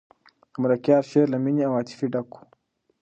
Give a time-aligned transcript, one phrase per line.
[0.51, 2.45] د ملکیار شعر له مینې او عاطفې ډک دی.